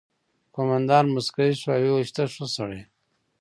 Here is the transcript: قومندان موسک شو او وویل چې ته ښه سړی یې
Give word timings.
قومندان 0.55 1.05
موسک 1.13 1.35
شو 1.59 1.69
او 1.75 1.81
وویل 1.87 2.05
چې 2.09 2.13
ته 2.15 2.23
ښه 2.33 2.45
سړی 2.55 2.79
یې 2.81 2.85